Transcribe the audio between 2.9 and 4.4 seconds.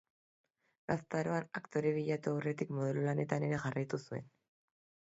lanetan ere jardun zuen.